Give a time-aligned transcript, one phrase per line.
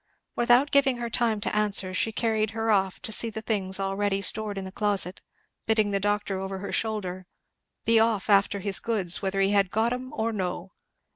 [0.35, 4.19] Without giving her time to answer she carried her off to see the things already
[4.19, 5.21] stored in the closet,
[5.67, 7.27] bidding the doctor over her shoulder
[7.85, 10.71] "be off after his goods, whether he had got 'em or no."